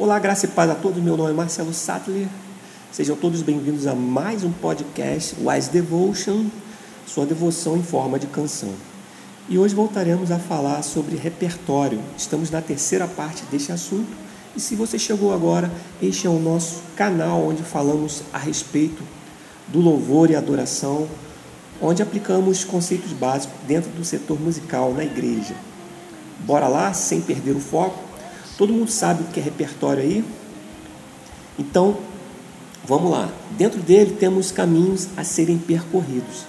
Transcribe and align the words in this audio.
Olá, 0.00 0.18
graça 0.18 0.46
e 0.46 0.48
paz 0.48 0.70
a 0.70 0.74
todos. 0.74 1.02
Meu 1.02 1.14
nome 1.14 1.32
é 1.32 1.34
Marcelo 1.34 1.74
Sattler. 1.74 2.26
Sejam 2.90 3.14
todos 3.14 3.42
bem-vindos 3.42 3.86
a 3.86 3.94
mais 3.94 4.42
um 4.42 4.50
podcast 4.50 5.36
Wise 5.38 5.68
Devotion, 5.68 6.46
sua 7.06 7.26
devoção 7.26 7.76
em 7.76 7.82
forma 7.82 8.18
de 8.18 8.26
canção. 8.26 8.72
E 9.46 9.58
hoje 9.58 9.74
voltaremos 9.74 10.30
a 10.30 10.38
falar 10.38 10.80
sobre 10.80 11.16
repertório. 11.16 12.00
Estamos 12.16 12.50
na 12.50 12.62
terceira 12.62 13.06
parte 13.06 13.42
deste 13.50 13.72
assunto. 13.72 14.10
E 14.56 14.60
se 14.60 14.74
você 14.74 14.98
chegou 14.98 15.34
agora, 15.34 15.70
este 16.00 16.26
é 16.26 16.30
o 16.30 16.38
nosso 16.38 16.80
canal 16.96 17.46
onde 17.46 17.62
falamos 17.62 18.22
a 18.32 18.38
respeito 18.38 19.02
do 19.68 19.80
louvor 19.80 20.30
e 20.30 20.34
adoração, 20.34 21.06
onde 21.78 22.02
aplicamos 22.02 22.64
conceitos 22.64 23.12
básicos 23.12 23.54
dentro 23.68 23.90
do 23.90 24.02
setor 24.02 24.40
musical 24.40 24.94
na 24.94 25.04
igreja. 25.04 25.54
Bora 26.38 26.68
lá, 26.68 26.90
sem 26.94 27.20
perder 27.20 27.54
o 27.54 27.60
foco. 27.60 28.09
Todo 28.60 28.74
mundo 28.74 28.90
sabe 28.90 29.22
o 29.22 29.26
que 29.28 29.40
é 29.40 29.42
repertório 29.42 30.02
aí? 30.02 30.22
Então, 31.58 31.96
vamos 32.86 33.10
lá. 33.10 33.32
Dentro 33.56 33.80
dele 33.80 34.14
temos 34.20 34.52
caminhos 34.52 35.08
a 35.16 35.24
serem 35.24 35.56
percorridos. 35.56 36.44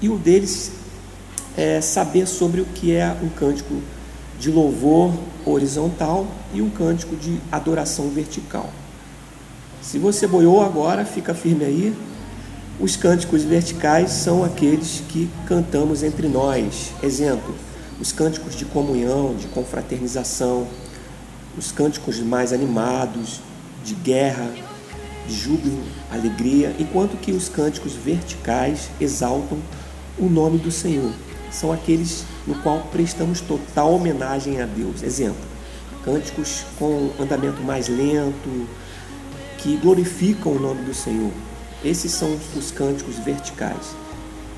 E 0.00 0.08
um 0.08 0.16
deles 0.16 0.70
é 1.56 1.80
saber 1.80 2.28
sobre 2.28 2.60
o 2.60 2.64
que 2.64 2.94
é 2.94 3.16
um 3.20 3.28
cântico 3.28 3.74
de 4.38 4.52
louvor 4.52 5.12
horizontal 5.44 6.28
e 6.54 6.62
um 6.62 6.70
cântico 6.70 7.16
de 7.16 7.40
adoração 7.50 8.08
vertical. 8.10 8.70
Se 9.82 9.98
você 9.98 10.28
boiou 10.28 10.62
agora, 10.62 11.04
fica 11.04 11.34
firme 11.34 11.64
aí. 11.64 11.92
Os 12.78 12.94
cânticos 12.94 13.42
verticais 13.42 14.12
são 14.12 14.44
aqueles 14.44 15.02
que 15.08 15.28
cantamos 15.48 16.04
entre 16.04 16.28
nós. 16.28 16.92
Exemplo, 17.02 17.52
os 18.00 18.12
cânticos 18.12 18.54
de 18.54 18.64
comunhão, 18.64 19.34
de 19.34 19.48
confraternização, 19.48 20.68
os 21.56 21.72
cânticos 21.72 22.18
mais 22.20 22.52
animados, 22.52 23.40
de 23.84 23.94
guerra, 23.94 24.50
de 25.26 25.34
júbilo, 25.34 25.82
alegria, 26.10 26.74
enquanto 26.78 27.16
que 27.16 27.32
os 27.32 27.48
cânticos 27.48 27.92
verticais 27.94 28.90
exaltam 29.00 29.58
o 30.18 30.26
nome 30.26 30.58
do 30.58 30.70
Senhor. 30.70 31.12
São 31.50 31.72
aqueles 31.72 32.24
no 32.46 32.54
qual 32.56 32.80
prestamos 32.90 33.40
total 33.40 33.92
homenagem 33.92 34.60
a 34.60 34.66
Deus. 34.66 35.02
Exemplo, 35.02 35.44
cânticos 36.04 36.64
com 36.78 37.10
andamento 37.20 37.62
mais 37.62 37.88
lento, 37.88 38.66
que 39.58 39.76
glorificam 39.76 40.52
o 40.52 40.60
nome 40.60 40.82
do 40.82 40.94
Senhor. 40.94 41.30
Esses 41.84 42.12
são 42.12 42.36
os 42.56 42.70
cânticos 42.70 43.16
verticais. 43.18 43.94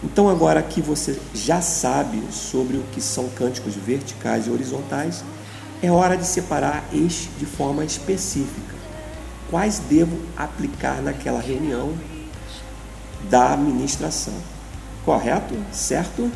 Então, 0.02 0.28
agora 0.28 0.62
que 0.62 0.82
você 0.82 1.18
já 1.34 1.60
sabe 1.62 2.22
sobre 2.30 2.76
o 2.76 2.84
que 2.92 3.00
são 3.00 3.28
cânticos 3.30 3.74
verticais 3.74 4.46
e 4.46 4.50
horizontais, 4.50 5.24
é 5.82 5.90
hora 5.90 6.16
de 6.16 6.26
separar 6.26 6.84
este 6.92 7.28
de 7.38 7.46
forma 7.46 7.84
específica. 7.84 8.74
Quais 9.50 9.78
devo 9.78 10.18
aplicar 10.36 11.02
naquela 11.02 11.40
reunião 11.40 11.92
da 13.28 13.52
administração? 13.52 14.34
Correto? 15.04 15.54
Certo? 15.72 16.30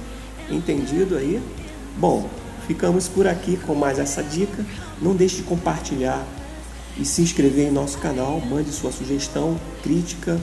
Entendido 0.50 1.16
aí? 1.16 1.42
Bom, 1.97 2.28
ficamos 2.66 3.09
por 3.09 3.27
aqui 3.27 3.56
com 3.56 3.75
mais 3.75 3.98
essa 3.98 4.22
dica. 4.22 4.64
Não 5.00 5.14
deixe 5.14 5.36
de 5.36 5.42
compartilhar 5.42 6.25
e 6.97 7.05
se 7.05 7.22
inscrever 7.22 7.69
em 7.69 7.72
nosso 7.72 7.98
canal. 7.98 8.41
Mande 8.41 8.70
sua 8.70 8.92
sugestão, 8.92 9.59
crítica. 9.83 10.39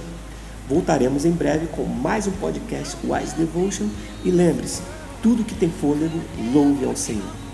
Voltaremos 0.67 1.25
em 1.25 1.31
breve 1.31 1.67
com 1.67 1.83
mais 1.83 2.25
um 2.25 2.31
podcast 2.31 2.97
Wise 3.03 3.35
Devotion. 3.35 3.87
E 4.23 4.31
lembre-se: 4.31 4.81
tudo 5.21 5.43
que 5.43 5.53
tem 5.53 5.69
fôlego, 5.69 6.19
louve 6.51 6.85
ao 6.85 6.95
Senhor. 6.95 7.44